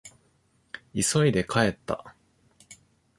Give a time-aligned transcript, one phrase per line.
[0.95, 2.15] 急いで帰った。